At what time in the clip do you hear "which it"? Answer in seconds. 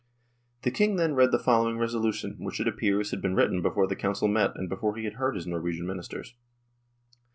2.39-2.67